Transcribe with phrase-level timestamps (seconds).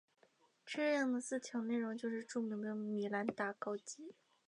[0.65, 4.15] 这样的四条内容就是著名的米兰达告诫。